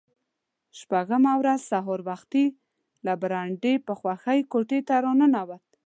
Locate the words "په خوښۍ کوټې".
3.85-4.79